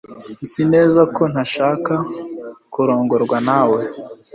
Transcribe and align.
Nzi 0.43 0.63
neza 0.73 1.01
ko 1.15 1.23
ntashaka 1.31 1.93
kurongorwa 2.73 3.37
nawe 3.47 3.81